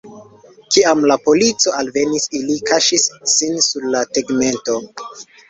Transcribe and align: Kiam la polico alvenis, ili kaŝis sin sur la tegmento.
Kiam 0.75 1.03
la 1.11 1.17
polico 1.25 1.73
alvenis, 1.81 2.25
ili 2.41 2.57
kaŝis 2.71 3.07
sin 3.35 3.61
sur 3.67 3.87
la 3.99 4.03
tegmento. 4.19 4.81